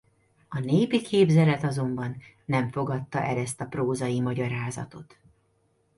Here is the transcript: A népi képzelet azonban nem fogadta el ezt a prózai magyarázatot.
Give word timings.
A 0.49 0.59
népi 0.59 1.01
képzelet 1.01 1.63
azonban 1.63 2.17
nem 2.45 2.69
fogadta 2.71 3.21
el 3.23 3.37
ezt 3.37 3.61
a 3.61 3.65
prózai 3.65 4.21
magyarázatot. 4.21 5.19